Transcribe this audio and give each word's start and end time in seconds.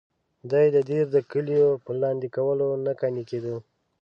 دی 0.51 0.65
د 0.75 0.77
دیر 0.89 1.05
د 1.15 1.17
کلیو 1.31 1.69
په 1.85 1.91
لاندې 2.01 2.27
کولو 2.35 2.67
نه 2.85 2.93
قانع 2.99 3.23
کېده. 3.29 3.55